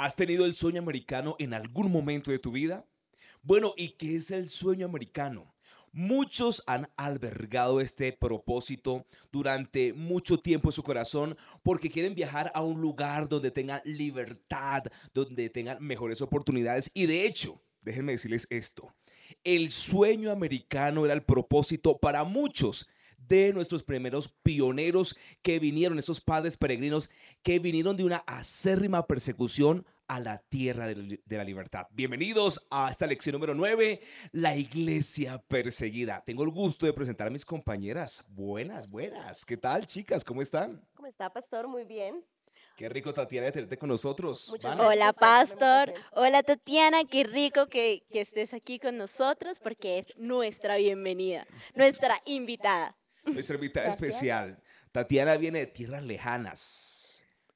[0.00, 2.86] ¿Has tenido el sueño americano en algún momento de tu vida?
[3.42, 5.54] Bueno, ¿y qué es el sueño americano?
[5.92, 12.62] Muchos han albergado este propósito durante mucho tiempo en su corazón porque quieren viajar a
[12.62, 16.90] un lugar donde tengan libertad, donde tengan mejores oportunidades.
[16.94, 18.94] Y de hecho, déjenme decirles esto,
[19.44, 22.88] el sueño americano era el propósito para muchos
[23.26, 27.10] de nuestros primeros pioneros que vinieron, esos padres peregrinos
[27.42, 31.86] que vinieron de una acérrima persecución a la tierra de la libertad.
[31.90, 34.00] Bienvenidos a esta lección número 9,
[34.32, 36.20] la iglesia perseguida.
[36.26, 38.24] Tengo el gusto de presentar a mis compañeras.
[38.28, 39.44] Buenas, buenas.
[39.44, 40.24] ¿Qué tal, chicas?
[40.24, 40.84] ¿Cómo están?
[40.94, 41.68] ¿Cómo está, pastor?
[41.68, 42.24] Muy bien.
[42.76, 44.48] Qué rico, Tatiana, de tenerte con nosotros.
[44.48, 44.96] Muchas gracias.
[44.96, 45.94] Hola, pastor.
[46.12, 47.04] Hola, Tatiana.
[47.04, 52.96] Qué rico que, que estés aquí con nosotros porque es nuestra bienvenida, nuestra invitada.
[53.32, 54.58] Nuestra invitada especial.
[54.92, 56.90] Tatiana viene de tierras lejanas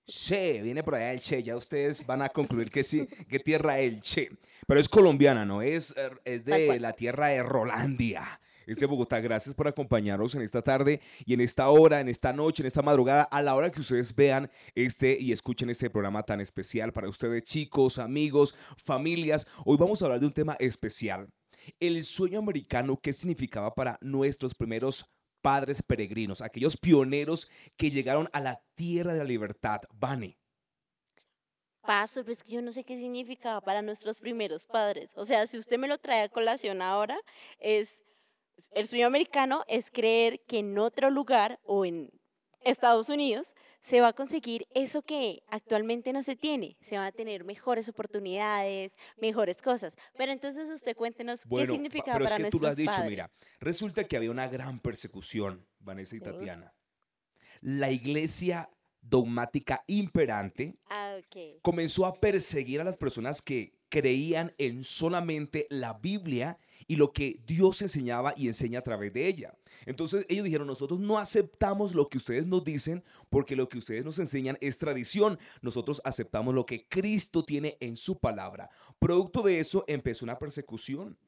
[0.07, 3.79] Che, viene por allá el Che, ya ustedes van a concluir que sí, que tierra
[3.81, 4.31] el Che.
[4.67, 5.63] Pero es colombiana, ¿no?
[5.63, 5.95] Es,
[6.25, 8.41] es de la tierra de Rolandia.
[8.67, 9.21] Es de Bogotá.
[9.21, 12.83] Gracias por acompañarnos en esta tarde y en esta hora, en esta noche, en esta
[12.83, 17.09] madrugada, a la hora que ustedes vean este y escuchen este programa tan especial para
[17.09, 19.47] ustedes, chicos, amigos, familias.
[19.65, 21.29] Hoy vamos a hablar de un tema especial.
[21.81, 25.15] El sueño americano, ¿qué significaba para nuestros primeros
[25.45, 29.83] padres peregrinos, aquellos pioneros que llegaron a la tierra de la libertad.
[29.93, 30.39] Vane.
[31.83, 35.13] Pastor, pues que yo no sé qué significaba para nuestros primeros padres.
[35.17, 37.19] O sea, si usted me lo trae a colación ahora,
[37.59, 38.03] es
[38.73, 42.11] el sueño americano es creer que en otro lugar o en
[42.61, 46.79] Estados Unidos se va a conseguir eso que actualmente no se tiene.
[46.81, 49.95] Se van a tener mejores oportunidades, mejores cosas.
[50.17, 53.31] Pero entonces usted cuéntenos qué significa pero para es que tú lo has dicho, mira,
[53.61, 56.73] resulta que había una gran persecución, Vanessa y Tatiana.
[57.61, 58.71] La iglesia
[59.03, 61.19] dogmática imperante ah,
[61.61, 67.41] comenzó a perseguir a las personas que creían en solamente la Biblia y lo que
[67.47, 69.55] Dios enseñaba y enseña a través de ella.
[69.87, 74.05] Entonces ellos dijeron, nosotros no aceptamos lo que ustedes nos dicen porque lo que ustedes
[74.05, 75.39] nos enseñan es tradición.
[75.63, 78.71] Nosotros aceptamos lo que Cristo tiene en su palabra.
[78.99, 81.19] Producto de eso empezó una persecución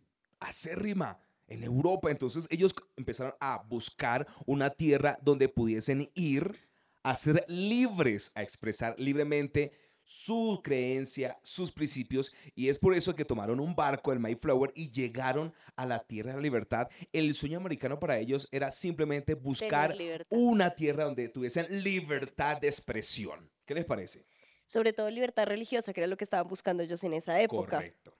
[0.41, 1.19] acérrima
[1.49, 2.11] en Europa.
[2.11, 6.67] Entonces ellos empezaron a buscar una tierra donde pudiesen ir
[7.03, 9.73] a ser libres, a expresar libremente
[10.06, 14.93] su creencia, sus principios, y es por eso que tomaron un barco, el Mayflower, y
[14.93, 16.89] llegaron a la tierra de la libertad.
[17.12, 19.97] El sueño americano para ellos era simplemente buscar
[20.28, 23.50] una tierra donde tuviesen libertad de expresión.
[23.65, 24.25] ¿Qué les parece?
[24.65, 27.78] Sobre todo libertad religiosa, que era lo que estaban buscando ellos en esa época.
[27.78, 28.17] Correcto.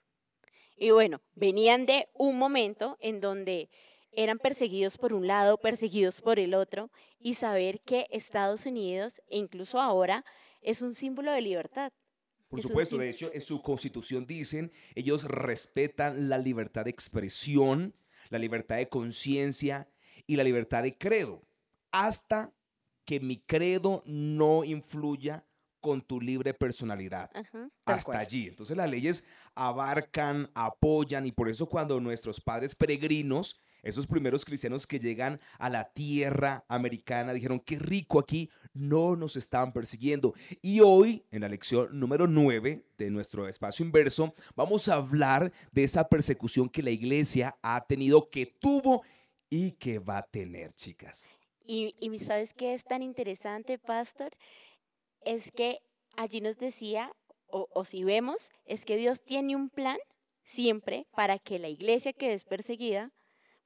[0.75, 3.69] Y bueno, venían de un momento en donde
[4.11, 9.37] eran perseguidos por un lado, perseguidos por el otro, y saber que Estados Unidos, e
[9.37, 10.25] incluso ahora,
[10.61, 11.91] es un símbolo de libertad.
[12.47, 17.93] Por supuesto, de hecho, en su constitución dicen, ellos respetan la libertad de expresión,
[18.29, 19.89] la libertad de conciencia
[20.25, 21.41] y la libertad de credo,
[21.91, 22.53] hasta
[23.03, 25.45] que mi credo no influya
[25.79, 27.29] con tu libre personalidad.
[27.85, 28.47] hasta allí.
[28.47, 34.87] Entonces las leyes abarcan, apoyan y por eso cuando nuestros padres peregrinos esos primeros cristianos
[34.87, 40.33] que llegan a la tierra americana dijeron, qué rico aquí, no nos estaban persiguiendo.
[40.61, 45.83] Y hoy, en la lección número 9 de nuestro espacio inverso, vamos a hablar de
[45.83, 49.03] esa persecución que la iglesia ha tenido, que tuvo
[49.49, 51.29] y que va a tener, chicas.
[51.65, 54.31] Y, y sabes qué es tan interesante, pastor,
[55.25, 55.79] es que
[56.15, 57.11] allí nos decía,
[57.47, 59.97] o, o si vemos, es que Dios tiene un plan
[60.43, 63.11] siempre para que la iglesia que es perseguida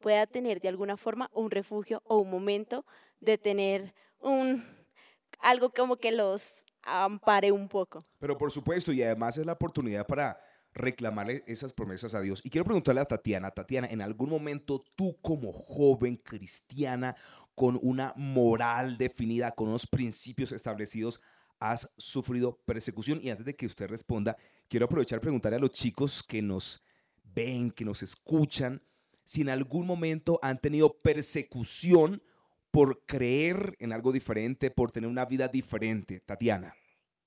[0.01, 2.85] pueda tener de alguna forma un refugio o un momento
[3.21, 4.65] de tener un
[5.39, 8.05] algo como que los ampare un poco.
[8.19, 10.39] Pero por supuesto, y además es la oportunidad para
[10.73, 12.41] reclamarle esas promesas a Dios.
[12.43, 17.15] Y quiero preguntarle a Tatiana, Tatiana, ¿en algún momento tú como joven cristiana,
[17.55, 21.21] con una moral definida, con unos principios establecidos,
[21.59, 23.19] has sufrido persecución?
[23.21, 24.37] Y antes de que usted responda,
[24.69, 26.83] quiero aprovechar y preguntarle a los chicos que nos
[27.23, 28.81] ven, que nos escuchan,
[29.23, 32.21] si en algún momento han tenido persecución
[32.71, 36.21] por creer en algo diferente, por tener una vida diferente.
[36.21, 36.75] Tatiana.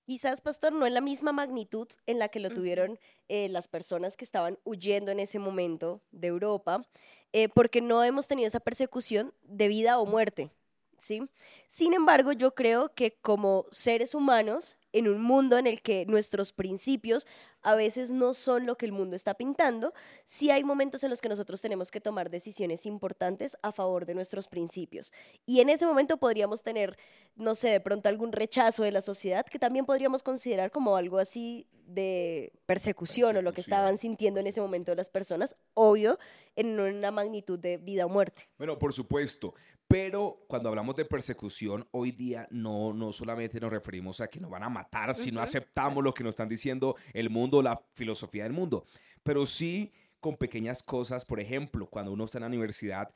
[0.06, 2.98] Quizás, pastor, no en la misma magnitud en la que lo tuvieron
[3.28, 6.86] eh, las personas que estaban huyendo en ese momento de Europa,
[7.32, 10.50] eh, porque no hemos tenido esa persecución de vida o muerte.
[10.98, 11.22] ¿sí?
[11.68, 16.52] Sin embargo, yo creo que como seres humanos en un mundo en el que nuestros
[16.52, 17.26] principios
[17.62, 19.92] a veces no son lo que el mundo está pintando,
[20.24, 24.14] sí hay momentos en los que nosotros tenemos que tomar decisiones importantes a favor de
[24.14, 25.12] nuestros principios.
[25.44, 26.96] Y en ese momento podríamos tener,
[27.34, 31.18] no sé, de pronto algún rechazo de la sociedad que también podríamos considerar como algo
[31.18, 36.18] así de persecución, o lo que estaban sintiendo en ese momento las personas, obvio,
[36.56, 38.48] en una magnitud de vida o muerte.
[38.56, 39.54] Bueno, por supuesto.
[39.88, 44.50] Pero cuando hablamos de persecución, hoy día no, no solamente nos referimos a que nos
[44.50, 48.44] van a matar si no aceptamos lo que nos están diciendo el mundo, la filosofía
[48.44, 48.86] del mundo.
[49.22, 51.24] Pero sí con pequeñas cosas.
[51.24, 53.12] Por ejemplo, cuando uno está en la universidad,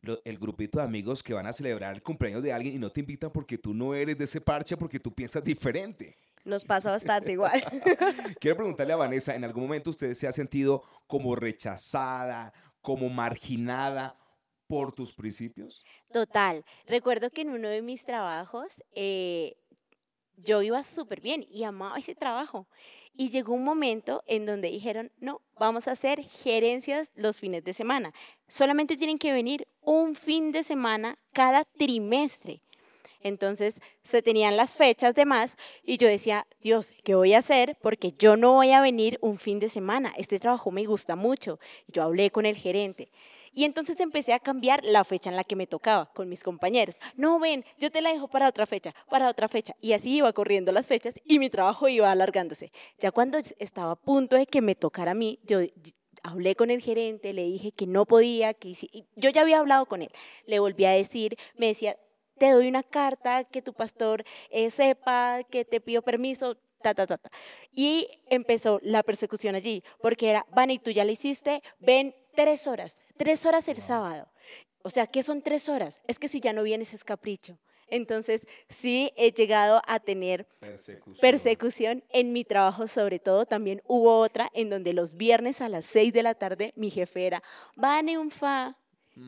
[0.00, 2.90] lo- el grupito de amigos que van a celebrar el cumpleaños de alguien y no
[2.90, 6.16] te invitan porque tú no eres de ese parche, porque tú piensas diferente.
[6.44, 7.62] Nos pasa bastante igual.
[8.40, 14.18] Quiero preguntarle a Vanessa, ¿en algún momento usted se ha sentido como rechazada, como marginada
[14.72, 15.84] por tus principios?
[16.14, 16.64] Total.
[16.86, 19.54] Recuerdo que en uno de mis trabajos eh,
[20.38, 22.66] yo iba súper bien y amaba ese trabajo.
[23.14, 27.74] Y llegó un momento en donde dijeron, no, vamos a hacer gerencias los fines de
[27.74, 28.14] semana.
[28.48, 32.62] Solamente tienen que venir un fin de semana cada trimestre.
[33.20, 37.76] Entonces se tenían las fechas de más y yo decía, Dios, ¿qué voy a hacer?
[37.82, 40.14] Porque yo no voy a venir un fin de semana.
[40.16, 41.60] Este trabajo me gusta mucho.
[41.88, 43.10] Yo hablé con el gerente.
[43.52, 46.96] Y entonces empecé a cambiar la fecha en la que me tocaba con mis compañeros.
[47.16, 49.74] No, ven, yo te la dejo para otra fecha, para otra fecha.
[49.80, 52.72] Y así iba corriendo las fechas y mi trabajo iba alargándose.
[52.98, 55.58] Ya cuando es- estaba a punto de que me tocara a mí, yo
[56.22, 58.72] hablé con el gerente, le dije que no podía, que
[59.16, 60.10] yo ya había hablado con él.
[60.46, 61.96] Le volví a decir, me decía,
[62.38, 67.06] te doy una carta que tu pastor eh, sepa que te pido permiso, ta, ta,
[67.06, 67.20] ta.
[67.72, 73.00] Y empezó la persecución allí, porque era, Vani, tú ya lo hiciste, ven tres horas,
[73.22, 74.28] tres horas el sábado.
[74.82, 76.00] O sea, ¿qué son tres horas?
[76.08, 77.56] Es que si ya no vienes es capricho.
[77.86, 81.20] Entonces, sí he llegado a tener Persecución.
[81.20, 83.46] persecución en mi trabajo, sobre todo.
[83.46, 87.26] También hubo otra en donde los viernes a las seis de la tarde mi jefe
[87.26, 87.42] era,
[87.76, 88.76] Vane un fa.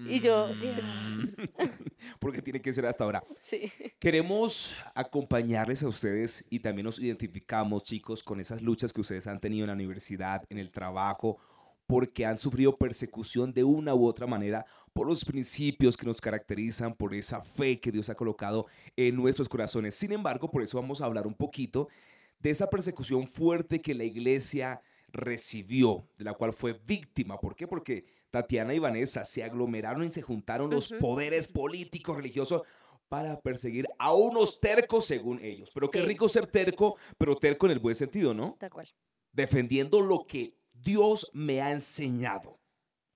[0.09, 0.79] Y yo, Dios,
[2.19, 3.23] Porque tiene que ser hasta ahora.
[3.41, 3.71] sí.
[3.99, 9.41] Queremos acompañarles a ustedes y también nos identificamos, chicos, con esas luchas que ustedes han
[9.41, 11.39] tenido en la universidad, en el trabajo,
[11.87, 16.95] porque han sufrido persecución de una u otra manera por los principios que nos caracterizan,
[16.95, 18.67] por esa fe que Dios ha colocado
[18.97, 19.95] en nuestros corazones.
[19.95, 21.89] Sin embargo, por eso vamos a hablar un poquito
[22.39, 27.41] de esa persecución fuerte que la iglesia recibió, de la cual fue víctima.
[27.41, 27.67] ¿Por qué?
[27.67, 32.63] Porque Tatiana y Vanessa se aglomeraron y se juntaron los poderes políticos, religiosos,
[33.09, 35.71] para perseguir a unos tercos según ellos.
[35.73, 36.07] Pero qué Sí.
[36.07, 38.57] rico ser terco, pero terco en el buen sentido, ¿no?
[38.59, 38.89] Tal cual.
[39.33, 42.61] Defendiendo lo que Dios me ha enseñado.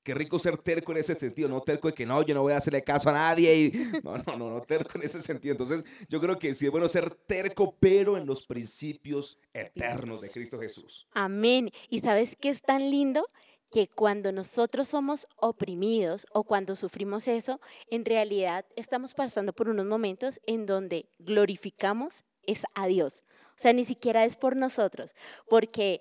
[0.08, 2.55] Qué rico ser terco en ese sentido, no terco de que no, yo no voy
[2.55, 3.55] a hacerle caso a nadie.
[3.55, 3.70] Y...
[4.02, 5.52] No, no, no, no, terco en ese sentido.
[5.52, 10.31] Entonces, yo creo que sí es bueno ser terco, pero en los principios eternos de
[10.31, 11.06] Cristo Jesús.
[11.12, 11.70] Amén.
[11.90, 13.26] ¿Y sabes qué es tan lindo?
[13.70, 19.84] Que cuando nosotros somos oprimidos o cuando sufrimos eso, en realidad estamos pasando por unos
[19.84, 23.22] momentos en donde glorificamos es a Dios.
[23.50, 25.14] O sea, ni siquiera es por nosotros,
[25.50, 26.00] porque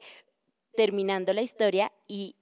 [0.78, 2.36] terminando la historia y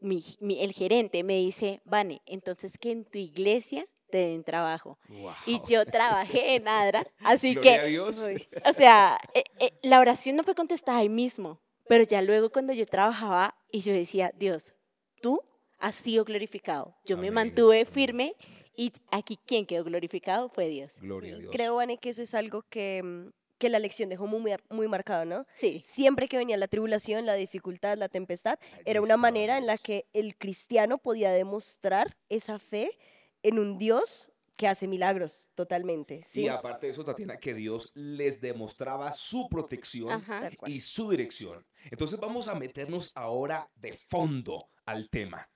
[0.00, 4.98] mi- mi- el gerente me dice, Vane, entonces que en tu iglesia te den trabajo.
[5.46, 8.24] Y yo trabajé en Adra, así Gloria que a Dios.
[8.24, 8.48] Uy.
[8.64, 12.72] o sea, eh, eh, la oración no fue contestada ahí mismo, pero ya luego cuando
[12.72, 14.72] yo trabajaba y yo decía, Dios,
[15.20, 15.40] tú
[15.78, 16.96] has sido glorificado.
[17.04, 18.34] Yo me mantuve firme
[18.74, 20.92] y aquí quien quedó glorificado fue Dios.
[21.00, 21.52] Gloria a Dios.
[21.52, 23.28] Creo, Vane, que eso es algo que, mm,
[23.58, 25.46] que la lección dejó muy, muy marcado, ¿no?
[25.54, 29.66] Sí, Siempre que venía la tribulación, la dificultad, la tempestad, Allí era una manera en
[29.66, 32.98] la que el cristiano podía demostrar esa fe
[33.42, 36.22] en un Dios que hace milagros totalmente.
[36.26, 36.42] ¿sí?
[36.42, 40.50] Y aparte de eso, Tatiana, que Dios les demostraba su protección Ajá.
[40.66, 41.66] Y su dirección.
[41.90, 45.50] Entonces vamos a meternos ahora de fondo al tema.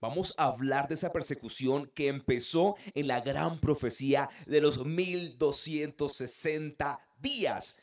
[0.00, 6.98] Vamos a hablar de esa persecución que empezó en la gran profecía de los 1260
[7.20, 7.80] días.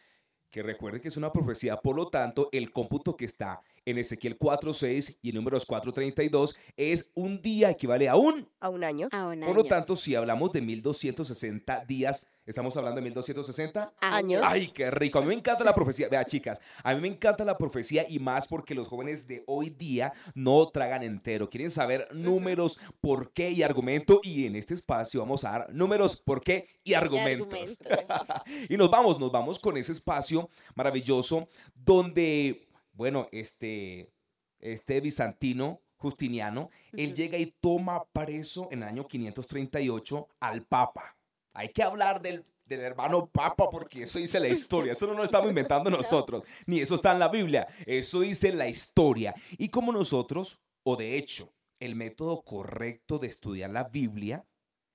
[0.50, 4.38] Que recuerden que es una profecía, por lo tanto, el cómputo que está en Ezequiel
[4.38, 9.08] 4.6 y en números 4.32 es un día equivale a un A un año.
[9.12, 9.70] a un por lo año.
[9.70, 13.94] tanto, si hablamos de 1260 días, ¿estamos hablando de 1260?
[14.02, 14.44] años.
[14.46, 15.20] Ay, qué rico.
[15.20, 16.10] A mí me encanta la profecía.
[16.10, 19.70] Vea, chicas, a mí me encanta la profecía y más porque los jóvenes de hoy
[19.70, 21.50] día no tragan entero.
[21.50, 24.20] Quieren saber números, por qué y argumento.
[24.22, 27.48] Y en este espacio vamos a dar números, por qué y Y argumentos.
[27.54, 28.42] argumentos.
[28.70, 32.67] y nos vamos, nos vamos con ese espacio maravilloso donde,
[32.98, 34.12] bueno, este,
[34.60, 41.18] este bizantino Justiniano, él llega y toma preso en el año 538 al Papa.
[41.54, 45.24] Hay que hablar del del hermano Papa, porque eso dice la historia, eso no lo
[45.24, 49.34] estamos inventando nosotros, ni eso está en la Biblia, eso dice la historia.
[49.58, 54.46] Y como nosotros, o de hecho, el método correcto de estudiar la Biblia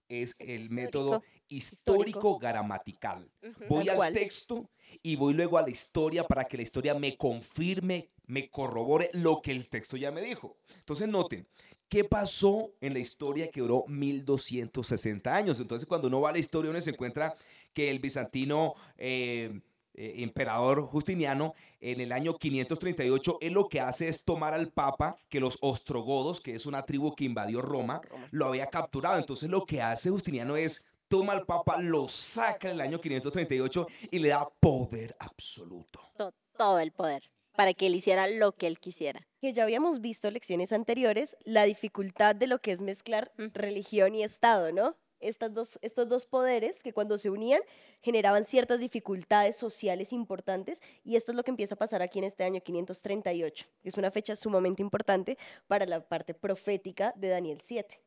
[0.08, 2.38] es el método histórico.
[2.38, 3.30] gramatical.
[3.42, 4.70] Ujú, Voy al texto
[5.02, 9.42] y voy luego a la historia para que la historia me confirme, me corrobore lo
[9.42, 10.56] que el texto ya me dijo.
[10.76, 11.46] Entonces noten,
[11.88, 15.60] ¿qué pasó en la historia que duró 1260 años?
[15.60, 17.34] Entonces cuando uno va a la historia uno se encuentra
[17.72, 19.60] que el bizantino eh,
[19.94, 25.18] eh, emperador Justiniano en el año 538, él lo que hace es tomar al papa,
[25.28, 29.18] que los ostrogodos, que es una tribu que invadió Roma, lo había capturado.
[29.18, 33.86] Entonces lo que hace Justiniano es toma al papa, lo saca en el año 538
[34.10, 36.00] y le da poder absoluto.
[36.16, 37.22] To- todo el poder
[37.54, 39.20] para que él hiciera lo que él quisiera.
[39.38, 43.50] que ya habíamos visto en lecciones anteriores, la dificultad de lo que es mezclar Ujú.
[43.52, 44.96] religión y Estado, ¿no?
[45.20, 47.60] Estas dos, estos dos poderes que cuando se unían
[48.00, 52.24] generaban ciertas dificultades sociales importantes y esto es lo que empieza a pasar aquí en
[52.24, 57.60] este año 538, que es una fecha sumamente importante para la parte profética de Daniel
[57.62, 58.01] 7.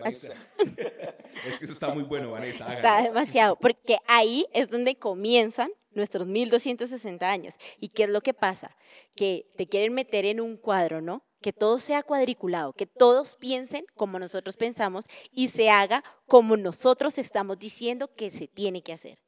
[0.00, 0.34] Vanessa.
[1.48, 2.68] es que eso está muy bueno, Vanessa.
[2.68, 3.08] Está hágale.
[3.08, 7.54] demasiado, porque ahí es donde comienzan nuestros 1260 años.
[7.80, 8.76] ¿Y qué es lo que pasa?
[9.14, 11.24] Que te quieren meter en un cuadro, ¿no?
[11.40, 17.18] Que todo sea cuadriculado, que todos piensen como nosotros pensamos y se haga como nosotros
[17.18, 19.18] estamos diciendo que se tiene que hacer.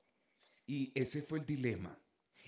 [0.66, 1.98] Y ese fue el dilema.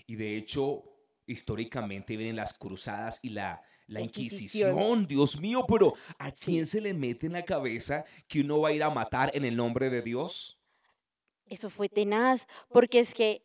[0.05, 0.83] Y de hecho,
[1.25, 4.71] históricamente vienen las cruzadas y la, la Inquisición.
[4.71, 5.07] Inquisición.
[5.07, 8.73] Dios mío, pero ¿a quién se le mete en la cabeza que uno va a
[8.73, 10.59] ir a matar en el nombre de Dios?
[11.45, 13.43] Eso fue tenaz, porque es que,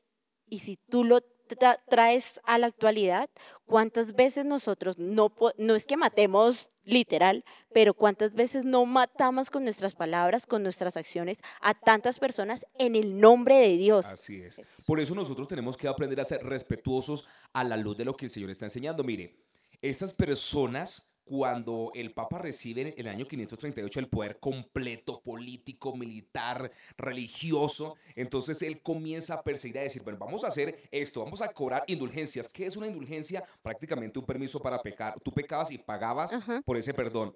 [0.49, 3.29] y si tú lo tra- traes a la actualidad,
[3.65, 9.65] ¿cuántas veces nosotros no, no es que matemos literal, pero cuántas veces no matamos con
[9.65, 14.07] nuestras palabras, con nuestras acciones a tantas personas en el nombre de Dios?
[14.07, 14.85] Así es.
[14.87, 18.27] Por eso nosotros tenemos que aprender a ser respetuosos a la luz de lo que
[18.27, 19.03] el Señor está enseñando.
[19.03, 19.35] Mire,
[19.83, 26.71] estas personas, cuando el Papa recibe en el año 538 el poder completo, político, militar,
[26.97, 31.53] religioso, entonces él comienza a perseguir, a decir, bueno, vamos a hacer esto, vamos a
[31.53, 32.49] cobrar indulgencias.
[32.49, 33.45] ¿Qué es una indulgencia?
[33.61, 35.19] Prácticamente un permiso para pecar.
[35.21, 36.63] Tú pecabas y pagabas Ajá.
[36.65, 37.35] por ese perdón.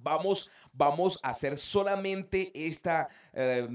[0.00, 3.66] Vamos, vamos a hacer solamente esta, eh,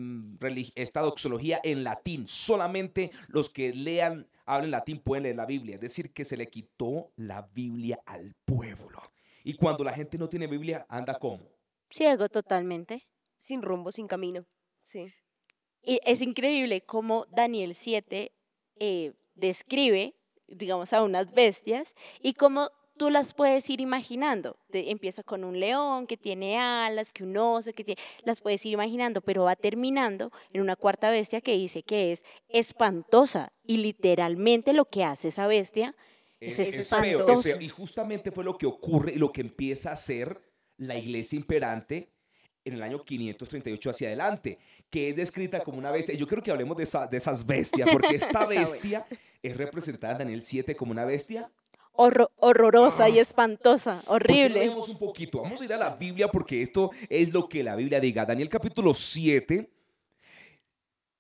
[0.76, 2.26] esta doxología en latín.
[2.26, 5.76] Solamente los que lean, hablen latín pueden leer la Biblia.
[5.76, 9.02] Es decir, que se le quitó la Biblia al pueblo.
[9.44, 11.50] Y cuando la gente no tiene Biblia, anda como.
[11.90, 13.08] Ciego totalmente.
[13.38, 14.46] Sin rumbo, sin camino.
[14.84, 15.14] Sí.
[15.82, 18.32] Y es increíble cómo Daniel 7
[18.76, 20.16] eh, describe,
[20.48, 24.58] digamos, a unas bestias y cómo tú las puedes ir imaginando.
[24.70, 28.66] Te- empieza con un león que tiene alas, que un oso, que tiene, las puedes
[28.66, 33.78] ir imaginando, pero va terminando en una cuarta bestia que dice que es espantosa y
[33.78, 35.96] literalmente lo que hace esa bestia
[36.40, 37.62] Es, Es es feo, es feo.
[37.62, 40.42] Y justamente fue lo que ocurre y lo que empieza a hacer
[40.78, 42.10] la iglesia imperante
[42.66, 46.16] en el año 538 hacia adelante, que es descrita como una bestia.
[46.16, 49.06] Yo quiero que hablemos de, esa- de esas bestias, porque esta bestia
[49.44, 51.52] es representada en Daniel 7 como una bestia.
[51.94, 54.60] Horro- horrorosa y espantosa, ¿Por qué no horrible.
[54.66, 55.42] leemos un poquito?
[55.42, 58.26] Vamos a ir a la Biblia porque esto es lo que la Biblia diga.
[58.26, 59.70] Daniel capítulo 7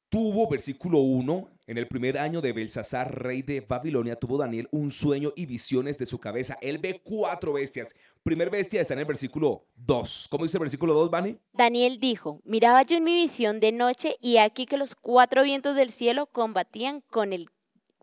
[0.09, 4.91] tuvo, versículo 1, en el primer año de Belsasar, rey de Babilonia, tuvo Daniel un
[4.91, 6.57] sueño y visiones de su cabeza.
[6.61, 7.93] Él ve cuatro bestias.
[8.23, 10.27] Primer bestia está en el versículo 2.
[10.29, 11.37] ¿Cómo dice el versículo 2, Vane?
[11.53, 15.77] Daniel dijo, miraba yo en mi visión de noche y aquí que los cuatro vientos
[15.77, 17.49] del cielo combatían con el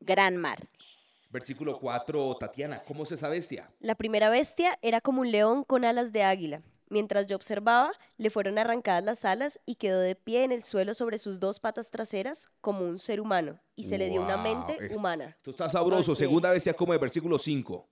[0.00, 0.66] gran mar.
[1.30, 3.70] Versículo 4, Tatiana, ¿cómo es esa bestia?
[3.80, 6.62] La primera bestia era como un león con alas de águila.
[6.88, 10.94] Mientras yo observaba, le fueron arrancadas las alas y quedó de pie en el suelo
[10.94, 14.78] sobre sus dos patas traseras como un ser humano y se le dio una mente
[14.80, 15.34] es- humana.
[15.36, 16.14] Esto está sabroso.
[16.14, 17.86] Segunda bestia como el versículo 5.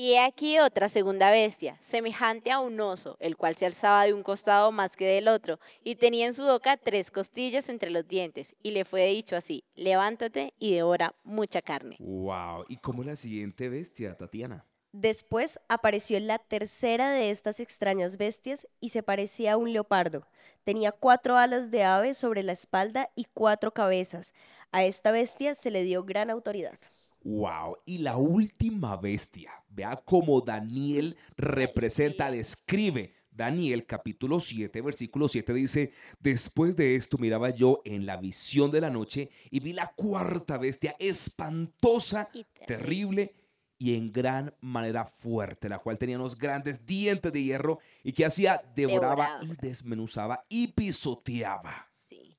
[0.00, 4.14] Y he aquí otra segunda bestia, semejante a un oso, el cual se alzaba de
[4.14, 8.06] un costado más que del otro, y tenía en su boca tres costillas entre los
[8.06, 11.96] dientes, y le fue dicho así, levántate y devora mucha carne.
[11.98, 12.64] Wow.
[12.68, 14.64] ¿Y cómo es la siguiente bestia, Tatiana?
[14.92, 20.28] Después apareció la tercera de estas extrañas bestias y se parecía a un leopardo.
[20.62, 24.32] Tenía cuatro alas de ave sobre la espalda y cuatro cabezas.
[24.70, 26.78] A esta bestia se le dio gran autoridad.
[27.28, 27.76] Wow.
[27.84, 29.52] Y la última bestia.
[29.68, 33.14] Vea cómo Daniel representa, describe.
[33.30, 38.80] Daniel capítulo 7, versículo 7 dice, después de esto miraba yo en la visión de
[38.80, 43.36] la noche y vi la cuarta bestia espantosa, Y terrible
[43.78, 48.24] y en gran manera fuerte, la cual tenía unos grandes dientes de hierro y que
[48.24, 49.44] hacía devoraba Devoraba.
[49.44, 51.86] y desmenuzaba y pisoteaba.
[52.08, 52.36] Sí.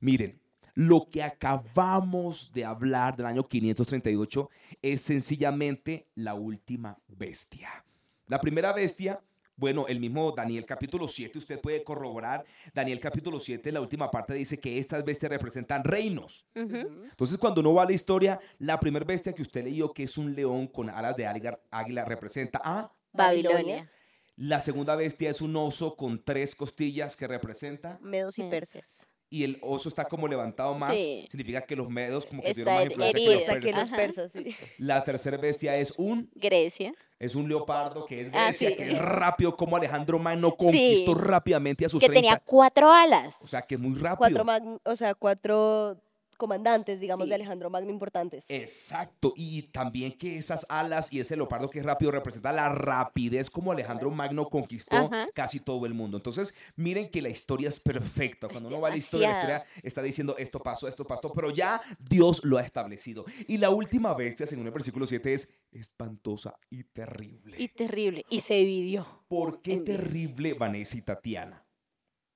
[0.00, 0.42] Miren,
[0.78, 4.48] Lo que acabamos de hablar del año 538
[4.80, 7.84] es sencillamente la última bestia.
[8.28, 9.20] La primera bestia
[9.56, 14.34] bueno, el mismo Daniel capítulo 7, usted puede corroborar, Daniel capítulo 7, la última parte
[14.34, 16.46] dice que estas bestias representan reinos.
[16.54, 20.16] Entonces, cuando uno va a la historia, la primera bestia que usted leyó, que es
[20.16, 23.90] un león con alas de águila, representa a Babilonia.
[24.36, 29.44] La segunda bestia es un oso con tres costillas que representa Medos y persas y
[29.44, 33.60] el oso está como levantado más, significa que los medos como que tienen más influencia
[33.60, 34.32] que los persas.
[34.78, 36.30] La tercera bestia es un...
[36.34, 36.94] Grecia.
[37.18, 41.84] Es un leopardo que es ah, Grecia, que es rápido como Alejandro Magno conquistó rápidamente
[41.84, 43.38] a sus Que tenía cuatro alas.
[43.42, 44.44] O sea, que es muy rápido.
[44.44, 46.00] Cuatro, o sea, cuatro
[46.38, 48.46] comandantes, digamos, de Alejandro Magno importantes.
[48.48, 53.50] Exacto, y también que esas alas y ese leopardo que es rápido representa la rapidez
[53.50, 56.16] como Alejandro Magno conquistó casi todo el mundo.
[56.16, 58.48] Entonces, miren que la historia es perfecta.
[58.48, 61.50] Cuando uno va a la historia, la historia está diciendo esto pasó, esto pasó, pero
[61.50, 63.26] ya Dios lo ha establecido.
[63.46, 67.56] Y la última bestia, según el versículo 7, es espantosa y terrible.
[67.60, 69.24] Y terrible, y se dividió.
[69.28, 71.66] ¿Por qué terrible, Vanessa y Tatiana?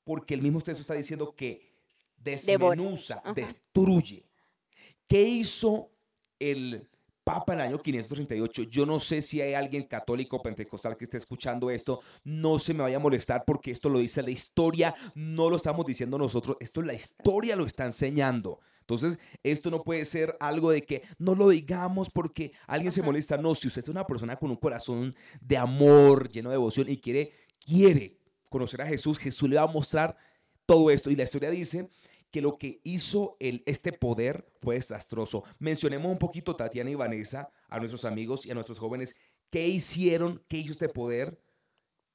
[0.05, 1.72] Porque el mismo texto está diciendo que
[2.23, 4.25] desmenuza, destruye.
[5.07, 5.91] ¿Qué hizo
[6.39, 6.89] el
[7.25, 8.63] Papa en el año 538?
[8.65, 12.01] Yo no sé si hay alguien católico pentecostal que esté escuchando esto.
[12.25, 15.87] No se me vaya a molestar porque esto lo dice la historia, no lo estamos
[15.87, 18.59] diciendo nosotros, esto la historia lo está enseñando.
[18.81, 23.37] Entonces, esto no puede ser algo de que no lo digamos porque alguien se molesta.
[23.37, 26.97] No, si usted es una persona con un corazón de amor, lleno de devoción y
[26.97, 27.33] quiere,
[27.65, 30.17] quiere conocer a Jesús, Jesús le va a mostrar
[30.67, 31.11] todo esto.
[31.11, 31.89] Y la historia dice
[32.33, 35.45] que lo que hizo el, este poder fue desastroso.
[35.59, 39.21] Mencionemos un poquito, Tatiana y Vanessa, a nuestros amigos y a nuestros jóvenes,
[39.51, 41.39] qué hicieron, qué hizo este poder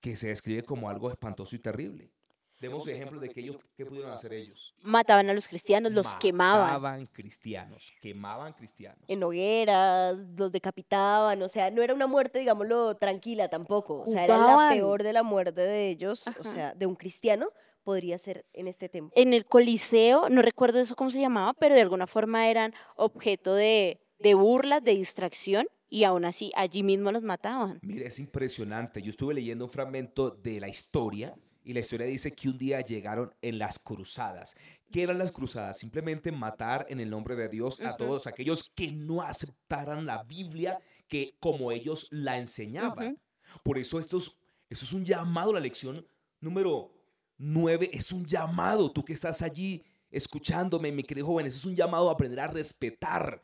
[0.02, 2.12] que se describe como algo espantoso y terrible.
[2.60, 4.74] Demos ejemplos de que ellos, qué pudieron hacer ellos.
[4.82, 6.66] Mataban a los cristianos, los quemaban.
[6.66, 9.04] Mataban cristianos, quemaban cristianos.
[9.08, 14.02] En hogueras, los decapitaban, o sea, no era una muerte, digámoslo, tranquila tampoco.
[14.02, 17.50] O sea, era la peor de la muerte de ellos, o sea, de un cristiano,
[17.88, 19.14] podría ser en este tiempo?
[19.16, 23.56] En el Coliseo, no recuerdo eso cómo se llamaba, pero de alguna forma eran objeto
[23.56, 27.80] de, de burlas, de distracción, y aún así allí mismo los mataban.
[27.82, 29.02] Mire, es impresionante.
[29.02, 31.34] Yo estuve leyendo un fragmento de la historia
[31.64, 34.54] y la historia dice que un día llegaron en las cruzadas.
[34.92, 35.78] ¿Qué eran las cruzadas?
[35.78, 40.82] Simplemente matar en el nombre de Dios a todos aquellos que no aceptaran la Biblia
[41.08, 43.18] que como ellos la enseñaban.
[43.64, 46.06] Por eso esto es, esto es un llamado a la lección
[46.42, 46.97] número
[47.38, 48.92] 9 es un llamado.
[48.92, 53.42] Tú que estás allí escuchándome, mi querido joven, es un llamado a aprender a respetar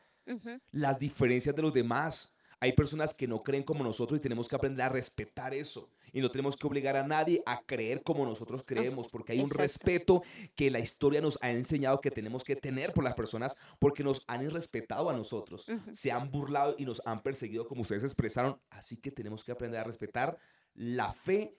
[0.72, 2.34] las diferencias de los demás.
[2.60, 5.90] Hay personas que no creen como nosotros y tenemos que aprender a respetar eso.
[6.14, 9.50] Y no tenemos que obligar a nadie a creer como nosotros creemos, porque hay un
[9.50, 10.24] respeto
[10.56, 14.24] que la historia nos ha enseñado que tenemos que tener por las personas, porque nos
[14.28, 15.66] han irrespetado a nosotros.
[15.92, 18.58] Se han burlado y nos han perseguido como ustedes expresaron.
[18.70, 20.38] Así que tenemos que aprender a respetar
[20.74, 21.58] la fe,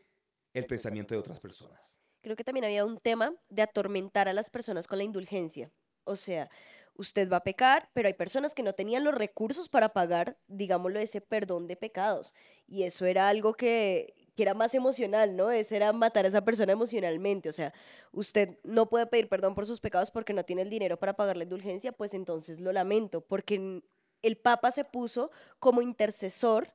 [0.54, 4.48] el pensamiento de otras personas creo que también había un tema de atormentar a las
[4.48, 5.70] personas con la indulgencia.
[6.04, 6.50] O sea,
[6.94, 10.98] usted va a pecar, pero hay personas que no tenían los recursos para pagar, digámoslo,
[11.00, 12.32] ese perdón de pecados.
[12.66, 15.50] Y eso era algo que, que era más emocional, ¿no?
[15.50, 17.50] Ese era matar a esa persona emocionalmente.
[17.50, 17.74] O sea,
[18.10, 21.36] usted no puede pedir perdón por sus pecados porque no tiene el dinero para pagar
[21.36, 23.82] la indulgencia, pues entonces lo lamento, porque
[24.22, 26.72] el Papa se puso como intercesor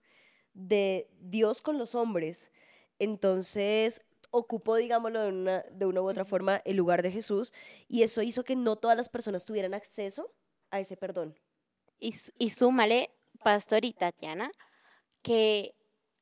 [0.54, 2.52] de Dios con los hombres.
[3.00, 7.54] Entonces, ocupó, digámoslo de una, de una u otra forma, el lugar de Jesús
[7.88, 10.34] y eso hizo que no todas las personas tuvieran acceso
[10.72, 11.40] a ese perdón.
[12.00, 13.12] Y, y súmale,
[13.44, 14.52] Pastor y Tatiana,
[15.22, 15.76] que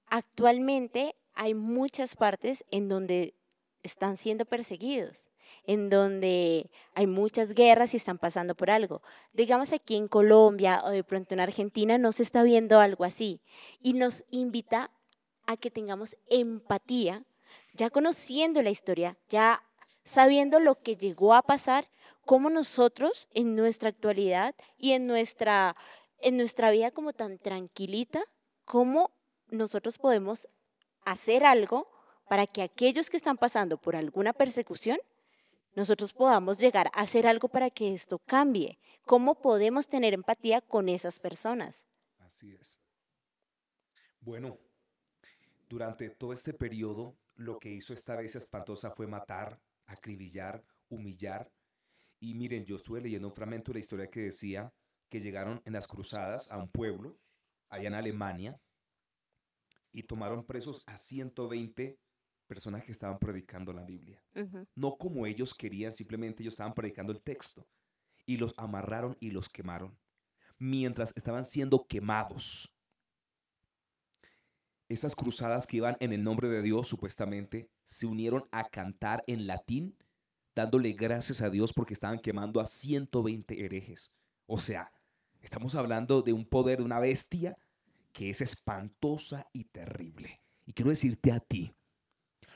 [0.08, 3.36] actualmente hay muchas partes en donde
[3.84, 5.30] están siendo perseguidos,
[5.66, 9.02] en donde hay muchas guerras y están pasando por algo.
[9.34, 13.42] Digamos aquí en Colombia o de pronto en Argentina no se está viendo algo así
[13.80, 14.92] y nos invita
[15.46, 17.24] a que tengamos empatía
[17.78, 19.64] ya conociendo la historia, ya
[20.04, 21.88] sabiendo lo que llegó a pasar,
[22.26, 25.76] cómo nosotros en nuestra actualidad y en nuestra,
[26.20, 28.22] en nuestra vida como tan tranquilita,
[28.66, 29.12] cómo
[29.50, 30.50] nosotros podemos
[31.06, 31.88] hacer algo
[32.28, 34.98] para que aquellos que están pasando por alguna persecución,
[35.76, 38.80] nosotros podamos llegar a hacer algo para que esto cambie.
[39.06, 41.86] ¿Cómo podemos tener empatía con esas personas?
[42.18, 42.80] Así es.
[44.20, 44.58] Bueno,
[45.70, 51.52] durante todo este periodo lo que hizo esta vez espantosa fue matar, acribillar, humillar.
[52.20, 54.74] Y miren, yo estuve leyendo un fragmento de la historia que decía
[55.10, 57.18] que llegaron en las cruzadas a un pueblo,
[57.70, 58.60] allá en Alemania,
[59.92, 62.00] y tomaron presos a 120
[62.48, 64.22] personas que estaban predicando la Biblia.
[64.76, 67.68] No como ellos querían, simplemente ellos estaban predicando el texto.
[68.26, 69.98] y los amarraron y los quemaron
[70.60, 72.74] mientras estaban siendo quemados.
[74.90, 79.46] Esas cruzadas que iban en el nombre de Dios, supuestamente, se unieron a cantar en
[79.46, 79.98] latín,
[80.56, 84.10] dándole gracias a Dios porque estaban quemando a 120 herejes.
[84.46, 84.92] O sea,
[85.42, 87.58] estamos hablando de un poder de una bestia
[88.14, 90.42] que es espantosa y terrible.
[90.66, 91.76] Y quiero decirte a ti,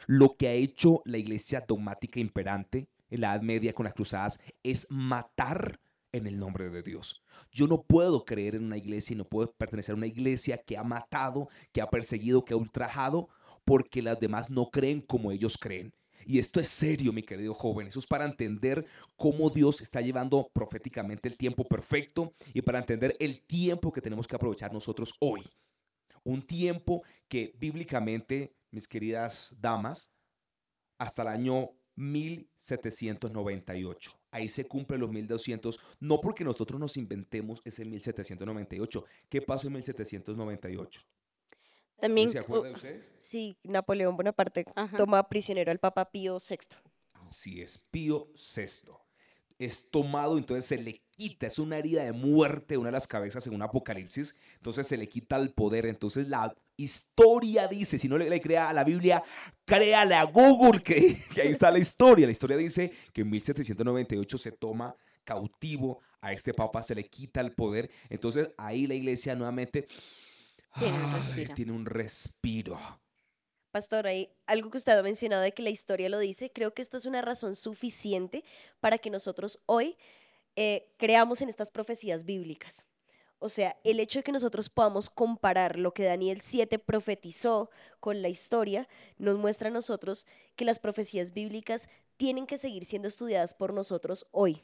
[0.08, 4.40] lo que ha hecho la iglesia dogmática imperante en la Edad Media con las cruzadas
[4.64, 5.80] es matar
[6.12, 7.24] en el nombre de Dios.
[7.52, 10.78] Yo no puedo creer en una iglesia y no puedo pertenecer a una iglesia que
[10.78, 13.30] ha matado, que ha perseguido, que ha ultrajado,
[13.66, 15.94] porque las demás no creen como ellos creen.
[16.26, 17.88] Y esto es serio, mi querido joven.
[17.88, 23.16] Eso es para entender cómo Dios está llevando proféticamente el tiempo perfecto y para entender
[23.20, 25.42] el tiempo que tenemos que aprovechar nosotros hoy.
[26.24, 30.12] Un tiempo que bíblicamente, mis queridas damas,
[31.00, 34.21] hasta el año 1798.
[34.32, 39.06] Ahí se cumple los 1200, no porque nosotros nos inventemos ese 1798.
[39.30, 41.02] ¿Qué pasó en 1798?
[42.00, 43.06] También, ¿Se acuerdan ustedes?
[43.20, 44.98] Sí, Napoleón Bonaparte Ajá.
[44.98, 46.58] toma prisionero al Papa Pío VI.
[47.30, 48.92] Así es, Pío VI.
[49.60, 53.46] Es tomado, entonces se le quita, es una herida de muerte, una de las cabezas
[53.46, 55.86] en un apocalipsis, entonces se le quita el poder.
[55.86, 59.24] Entonces la historia dice, si no le, le crea a la Biblia,
[59.66, 62.26] créale a Google, que, que ahí está la historia.
[62.26, 67.42] La historia dice que en 1798 se toma cautivo a este papa, se le quita
[67.42, 67.90] el poder.
[68.10, 69.88] Entonces ahí la iglesia nuevamente
[70.78, 71.54] Tiene un ay, respiro.
[71.56, 72.80] tiene un respiro.
[73.72, 76.52] Pastor, hay algo que usted ha mencionado de que la historia lo dice.
[76.52, 78.44] Creo que esto es una razón suficiente
[78.82, 79.98] para que nosotros hoy
[80.58, 82.86] eh, creamos en estas profecías bíblicas.
[83.44, 88.22] O sea, el hecho de que nosotros podamos comparar lo que Daniel 7 profetizó con
[88.22, 93.56] la historia nos muestra a nosotros que las profecías bíblicas tienen que seguir siendo estudiadas
[93.56, 94.62] por nosotros hoy,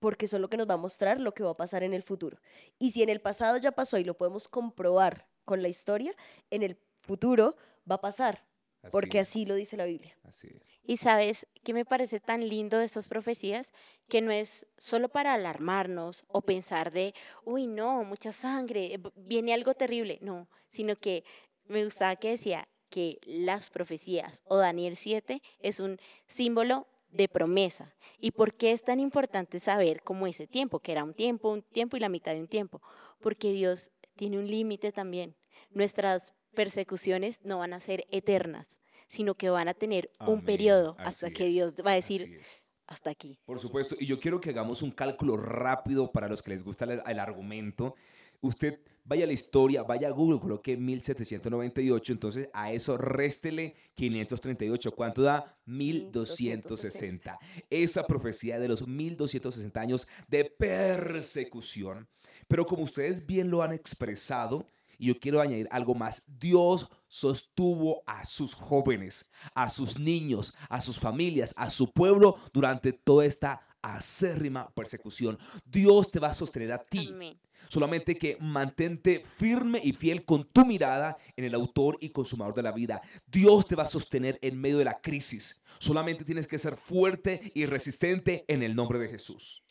[0.00, 2.02] porque son lo que nos va a mostrar lo que va a pasar en el
[2.02, 2.40] futuro.
[2.80, 6.12] Y si en el pasado ya pasó y lo podemos comprobar con la historia,
[6.50, 7.54] en el futuro
[7.88, 8.44] va a pasar,
[8.90, 10.18] porque así lo dice la Biblia.
[10.24, 10.69] así es.
[10.82, 13.72] Y sabes qué me parece tan lindo de estas profecías,
[14.08, 17.14] que no es solo para alarmarnos o pensar de,
[17.44, 21.24] uy, no, mucha sangre, viene algo terrible, no, sino que
[21.66, 27.94] me gustaba que decía que las profecías o Daniel 7 es un símbolo de promesa.
[28.18, 31.62] ¿Y por qué es tan importante saber cómo ese tiempo, que era un tiempo, un
[31.62, 32.82] tiempo y la mitad de un tiempo?
[33.20, 35.36] Porque Dios tiene un límite también.
[35.70, 38.79] Nuestras persecuciones no van a ser eternas,
[39.10, 40.44] sino que van a tener un Amén.
[40.44, 42.40] periodo hasta Así que es, Dios va a decir
[42.86, 43.38] hasta aquí.
[43.44, 46.84] Por supuesto, y yo quiero que hagamos un cálculo rápido para los que les gusta
[46.84, 47.96] el, el argumento.
[48.40, 54.92] Usted vaya a la historia, vaya a Google, coloque 1798, entonces a eso réstele 538.
[54.92, 55.58] ¿Cuánto da?
[55.66, 57.38] 1260.
[57.68, 62.08] Esa profecía de los 1260 años de persecución.
[62.46, 64.66] Pero como ustedes bien lo han expresado,
[65.00, 70.82] y yo quiero añadir algo más, Dios sostuvo a sus jóvenes, a sus niños, a
[70.82, 75.38] sus familias, a su pueblo durante toda esta acérrima persecución.
[75.64, 77.08] Dios te va a sostener a ti.
[77.10, 77.40] Amén.
[77.68, 82.62] Solamente que mantente firme y fiel con tu mirada en el autor y consumador de
[82.62, 83.00] la vida.
[83.26, 85.62] Dios te va a sostener en medio de la crisis.
[85.78, 89.64] Solamente tienes que ser fuerte y resistente en el nombre de Jesús.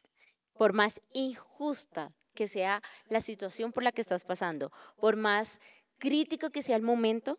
[0.53, 5.59] Por más injusta que sea la situación por la que estás pasando, por más
[5.97, 7.37] crítico que sea el momento,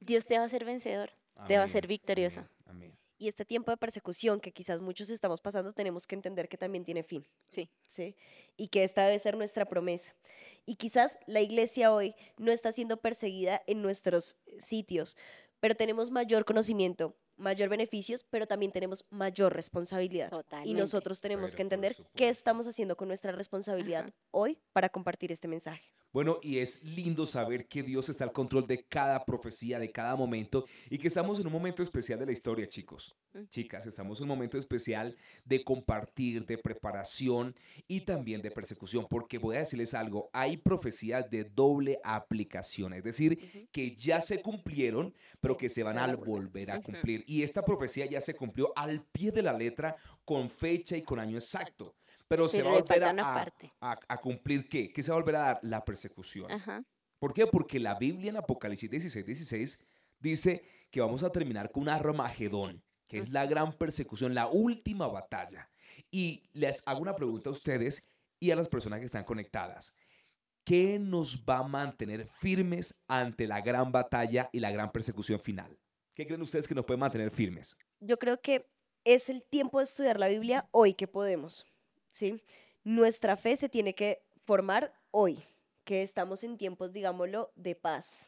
[0.00, 1.12] Dios te va a hacer vencedor,
[1.46, 2.40] te va a Amén, ser victoriosa.
[2.66, 2.98] amén, amén.
[3.16, 6.84] Y este tiempo de persecución que quizás muchos estamos pasando, tenemos que entender que también
[6.84, 7.26] tiene fin.
[7.46, 7.70] Sí.
[7.86, 8.16] ¿sí?
[8.58, 10.14] Y que esta debe ser nuestra promesa.
[10.66, 15.16] Y quizás la iglesia hoy no está siendo perseguida en nuestros sitios,
[15.58, 20.30] pero tenemos mayor conocimiento, mayor beneficios, pero también tenemos mayor responsabilidad.
[20.64, 24.14] Y nosotros tenemos Pero que entender qué estamos haciendo con nuestra responsabilidad Ajá.
[24.30, 25.92] hoy para compartir este mensaje.
[26.10, 30.16] Bueno, y es lindo saber que Dios está al control de cada profecía, de cada
[30.16, 33.14] momento, y que estamos en un momento especial de la historia, chicos.
[33.50, 37.54] Chicas, estamos en un momento especial de compartir, de preparación
[37.86, 43.04] y también de persecución, porque voy a decirles algo, hay profecías de doble aplicación, es
[43.04, 47.22] decir, que ya se cumplieron, pero que se van a volver a cumplir.
[47.28, 51.18] Y esta profecía ya se cumplió al pie de la letra, con fecha y con
[51.18, 51.94] año exacto.
[52.26, 54.90] Pero, se va a volver a, cumplir qué?
[54.90, 55.60] ¿Qué se va a volver a dar?
[55.60, 56.50] La persecución.
[56.50, 56.82] Ajá.
[57.18, 57.46] ¿Por qué?
[57.46, 59.84] Porque la Biblia en Apocalipsis 16, 16
[60.18, 65.06] dice que vamos a terminar con un Armagedón, que es la gran persecución, la última
[65.06, 65.70] batalla.
[66.10, 68.08] Y les hago una pregunta a ustedes
[68.40, 69.98] y a las personas que están conectadas.
[70.64, 75.78] ¿Qué nos va a mantener firmes ante la gran batalla y la gran persecución final?
[76.18, 77.78] ¿Qué creen ustedes que nos puede mantener firmes?
[78.00, 78.68] Yo creo que
[79.04, 81.64] es el tiempo de estudiar la Biblia hoy que podemos.
[82.10, 82.42] ¿sí?
[82.82, 85.38] Nuestra fe se tiene que formar hoy,
[85.84, 88.26] que estamos en tiempos, digámoslo, de paz.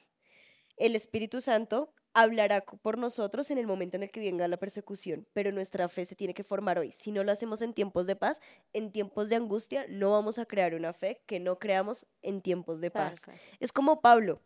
[0.77, 5.27] El Espíritu Santo hablará por nosotros en el momento en el que venga la persecución,
[5.33, 6.93] pero nuestra fe se tiene que formar hoy.
[6.93, 8.41] Si no lo hacemos en tiempos de paz,
[8.73, 12.81] en tiempos de angustia, no vamos a crear una fe que no creamos en tiempos
[12.81, 13.21] de paz.
[13.21, 13.37] cual.
[13.59, 14.41] Es como Pablo.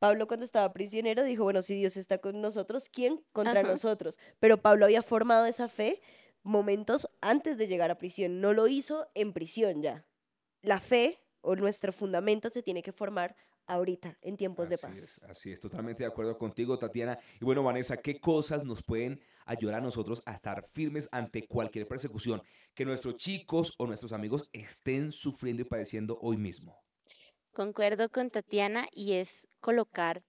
[0.00, 3.68] Pablo cuando estaba prisionero dijo, bueno, si Dios está con nosotros, ¿quién contra Ajá.
[3.68, 4.18] nosotros?
[4.40, 6.00] Pero Pablo había formado esa fe
[6.42, 10.06] momentos antes de llegar a prisión, no lo hizo en prisión ya.
[10.62, 13.36] La fe o nuestro fundamento se tiene que formar
[13.66, 14.96] ahorita, en tiempos de paz.
[14.96, 17.18] es, así es, totalmente de acuerdo contigo, Tatiana.
[17.38, 21.86] Y bueno, Vanessa, ¿qué cosas nos pueden ayudar a nosotros a estar firmes ante cualquier
[21.86, 22.42] persecución
[22.74, 26.82] que nuestros chicos o nuestros amigos estén sufriendo y padeciendo hoy mismo?
[27.52, 30.22] Concuerdo con Tatiana y es colocar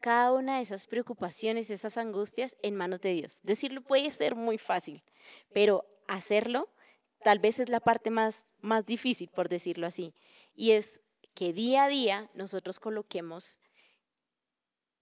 [0.00, 3.38] cada una de esas preocupaciones, esas angustias en manos de Dios.
[3.42, 5.02] Decirlo puede ser muy fácil,
[5.52, 6.68] pero hacerlo
[7.22, 10.14] tal vez es la parte más, más difícil, por decirlo así.
[10.54, 11.00] Y es
[11.34, 13.58] que día a día nosotros coloquemos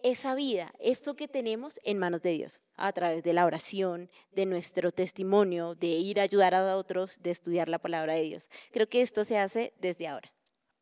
[0.02, 4.46] esa vida, esto que tenemos en manos de Dios, a través de la oración, de
[4.46, 8.48] nuestro testimonio, de ir a ayudar a otros, de estudiar la palabra de Dios.
[8.72, 10.32] Creo que esto se hace desde ahora.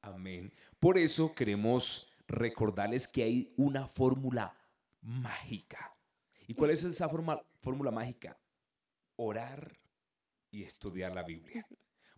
[0.02, 0.52] Amén.
[0.80, 4.56] Por eso queremos recordarles que hay una fórmula
[5.00, 5.96] mágica.
[6.46, 8.38] ¿Y cuál es esa forma- fórmula mágica?
[9.16, 9.78] Orar
[10.50, 11.66] y estudiar la Biblia.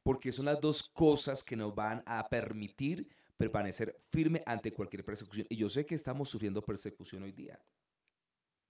[0.03, 5.47] Porque son las dos cosas que nos van a permitir permanecer firme ante cualquier persecución.
[5.51, 7.61] Y yo sé que estamos sufriendo persecución hoy día.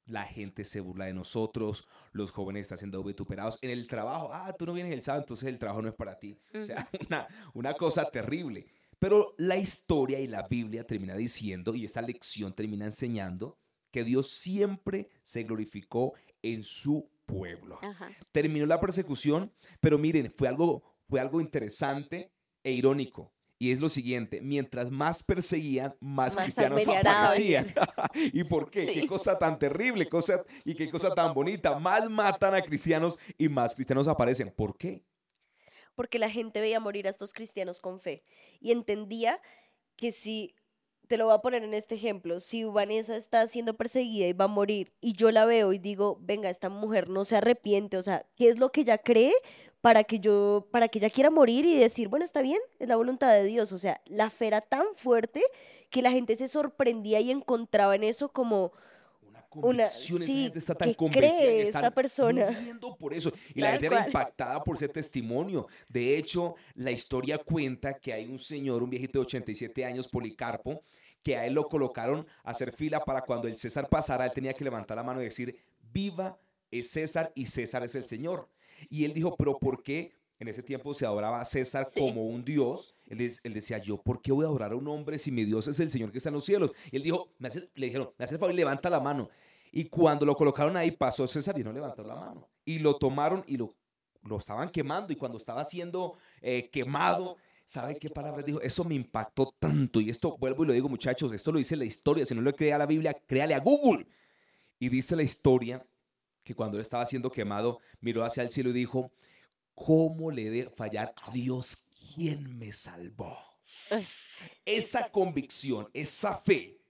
[0.07, 3.59] La gente se burla de nosotros, los jóvenes están siendo vituperados.
[3.61, 6.19] En el trabajo, ah, tú no vienes el sábado, entonces el trabajo no es para
[6.19, 6.39] ti.
[6.55, 8.67] O sea, una, una cosa terrible.
[9.07, 13.57] Pero la historia y la Biblia termina diciendo, y esta lección termina enseñando,
[13.93, 17.79] que Dios siempre se glorificó en su pueblo.
[17.83, 18.11] Ajá.
[18.33, 22.33] Terminó la persecución, pero miren, fue algo, fue algo interesante
[22.65, 23.33] e irónico.
[23.61, 27.73] Y es lo siguiente, mientras más perseguían, más, Más cristianos aparecían.
[28.33, 28.87] ¿Y por qué?
[28.87, 29.07] Qué Sí.
[29.07, 31.79] cosa tan terrible, cosa, y qué cosa tan bonita.
[31.79, 34.51] Más matan a cristianos y más cristianos aparecen.
[34.51, 35.05] ¿Por qué?
[35.97, 38.23] Porque la gente veía morir a estos cristianos con fe.
[38.61, 39.41] Y entendía
[39.97, 40.55] que si,
[41.09, 44.45] te lo voy a poner en este ejemplo, si Vanessa está siendo perseguida y va
[44.45, 48.03] a morir y yo la veo y digo, venga, esta mujer no se arrepiente, o
[48.03, 49.33] sea, ¿qué es lo que ella cree
[49.81, 52.97] para que yo, para que ella quiera morir y decir, bueno, está bien, es la
[52.97, 55.43] voluntad de Dios, o sea, la fe era tan fuerte
[55.91, 58.73] que la gente se sorprendía y encontraba en eso como
[59.53, 62.51] Una convicción, esa sí, gente está tan ¿qué convencida cree que esta persona?
[62.51, 63.33] muriendo por eso.
[63.55, 65.67] Y la gente era impactada por ese testimonio.
[65.89, 70.83] De hecho, la historia cuenta que hay un señor, un viejito de 87 años, Policarpo,
[71.23, 74.55] que a él lo colocaron a hacer fila para cuando el César pasara, él tenía
[74.55, 75.59] que levantar la mano y decir,
[75.93, 76.39] viva
[76.71, 78.49] es César y César es el Señor.
[78.89, 80.13] Y él dijo, pero ¿por qué?
[80.39, 81.99] En ese tiempo se adoraba a César Sí.
[81.99, 83.05] como un dios.
[83.09, 83.19] Él,
[83.55, 85.91] decía, yo, ¿por qué voy a adorar a un hombre si mi Dios es el
[85.91, 86.73] Señor que está en los cielos?
[86.91, 89.31] Y él dijo, me hace- le dijeron, me hace el favor y levanta la mano.
[89.73, 92.49] Y cuando lo colocaron ahí, pasó César y no levantó la mano.
[92.65, 93.75] Y lo tomaron y lo,
[94.23, 95.13] lo estaban quemando.
[95.13, 98.61] Y cuando estaba siendo eh, quemado, ¿sabe qué palabra dijo?
[98.61, 100.01] Eso me impactó tanto.
[100.01, 102.27] Y esto, vuelvo y lo digo, muchachos, esto lo dice la historia.
[102.27, 104.07] Si no le cree a la Biblia, créale a Google.
[104.79, 105.87] Y dice la historia
[106.45, 109.11] que cuando él estaba siendo quemado, miró hacia el cielo y dijo,
[109.77, 111.85] ¿cómo le de fallar a Dios
[112.15, 113.39] quien me salvó?
[113.93, 114.05] Uy,
[114.65, 116.81] esa convicción, esa fe,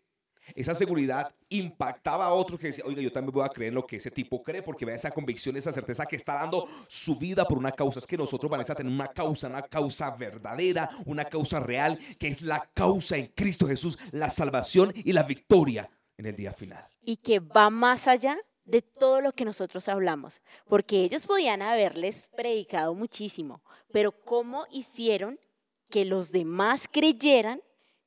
[0.55, 3.87] esa seguridad impactaba a otros que decían, oiga, yo también voy a creer en lo
[3.87, 7.44] que ese tipo cree, porque vea esa convicción, esa certeza que está dando su vida
[7.44, 7.99] por una causa.
[7.99, 12.29] Es que nosotros van a tener una causa, una causa verdadera, una causa real, que
[12.29, 16.87] es la causa en Cristo Jesús, la salvación y la victoria en el día final.
[17.03, 22.29] y que va más allá de todo lo que nosotros hablamos, porque ellos podían haberles
[22.37, 25.40] predicado muchísimo, pero ¿cómo hicieron
[25.88, 27.62] que los demás creyeran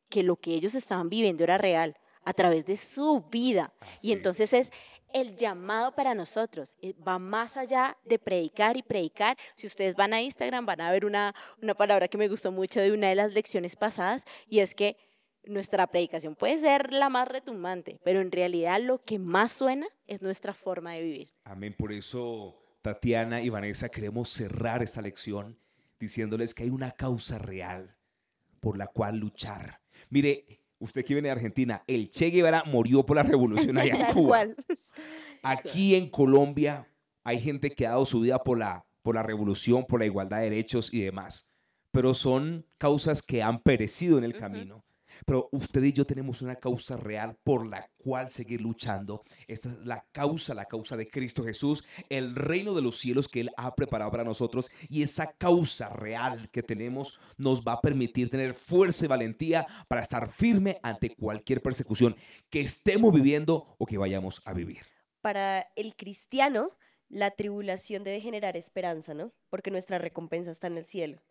[0.10, 3.74] que lo que ellos estaban viviendo era real a través de su vida?
[3.80, 4.18] Así Y es.
[4.18, 4.72] entonces es
[5.14, 9.38] el llamado para nosotros, eh, va más allá de predicar y predicar.
[9.56, 12.80] Si ustedes van a Instagram van a ver una, una palabra que me gustó mucho
[12.80, 14.98] de una de las lecciones pasadas y es que
[15.46, 20.22] nuestra predicación puede ser la más retumbante, pero en realidad lo que más suena es
[20.22, 21.30] nuestra forma de vivir.
[21.44, 21.76] Amén.
[21.78, 25.58] Por eso, Tatiana y Vanessa, queremos cerrar esta lección
[26.00, 27.96] diciéndoles que hay una causa real
[28.60, 29.82] por la cual luchar.
[30.10, 34.06] Mire, usted que viene de Argentina, el Che Guevara murió por la revolución allá en
[34.14, 34.46] Cuba.
[35.44, 36.88] Aquí en Colombia
[37.24, 40.38] hay gente que ha dado su vida por la, por la revolución, por la igualdad
[40.38, 41.52] de derechos y demás.
[41.92, 44.84] Pero son causas que han perecido en el camino.
[45.26, 49.24] Pero usted y yo tenemos una causa real por la cual seguir luchando.
[49.48, 53.42] Esta es la causa, la causa de Cristo Jesús, el reino de los cielos que
[53.42, 54.70] Él ha preparado para nosotros.
[54.90, 60.02] Y esa causa real que tenemos nos va a permitir tener fuerza y valentía para
[60.02, 62.16] estar firme ante cualquier persecución
[62.50, 64.80] que estemos viviendo o que vayamos a vivir.
[65.22, 66.70] Para el cristiano,
[67.10, 69.34] la tribulación debe generar esperanza, ¿no?
[69.50, 71.22] Porque nuestra recompensa está en el cielo.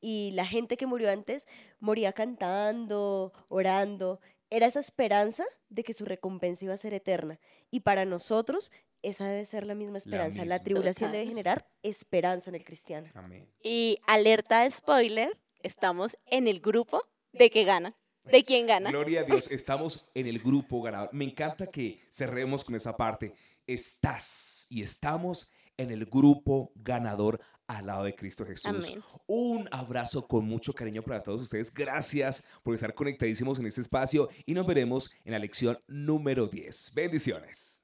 [0.00, 1.46] Y la gente que murió antes
[1.80, 4.20] moría cantando, orando.
[4.50, 7.40] Era esa esperanza de que su recompensa iba a ser eterna.
[7.70, 8.70] Y para nosotros,
[9.02, 10.38] esa debe ser la misma esperanza.
[10.38, 10.64] La, misma.
[10.64, 11.12] tribulación Total.
[11.12, 13.08] debe generar esperanza en el cristiano.
[13.14, 13.48] Amén.
[13.62, 17.96] Y alerta de spoiler, estamos en el grupo de que gana.
[18.24, 18.90] ¿De quién gana?
[18.90, 21.10] Gloria a Dios, estamos en el grupo ganador.
[21.12, 23.32] Me encanta que cerremos con esa parte.
[23.68, 28.66] Estás y estamos en el grupo ganador al lado de Cristo Jesús.
[28.66, 29.02] Amén.
[29.26, 31.72] Un abrazo con mucho cariño para todos ustedes.
[31.72, 36.92] Gracias por estar conectadísimos en este espacio y nos veremos en la lección número 10.
[36.94, 37.75] Bendiciones.